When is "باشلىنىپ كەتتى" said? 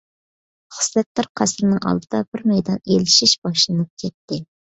3.45-4.43